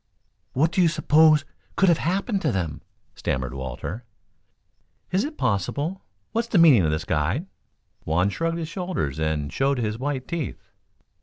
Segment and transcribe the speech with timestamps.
[0.53, 1.45] "What do you suppose
[1.75, 2.81] could have happened to them?"
[3.13, 4.03] stammered Walter.
[5.11, 6.01] "Is it possible?
[6.31, 7.45] What's the meaning of this, guide?"
[8.05, 10.71] Juan shrugged his shoulders and showed his white teeth.